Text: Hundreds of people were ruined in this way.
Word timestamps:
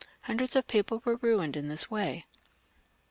Hundreds 0.23 0.55
of 0.55 0.65
people 0.65 1.03
were 1.05 1.17
ruined 1.17 1.55
in 1.55 1.67
this 1.67 1.91
way. 1.91 2.25